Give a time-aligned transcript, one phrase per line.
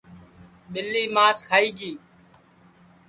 [0.71, 1.91] ٻیلی ماس کھائی گی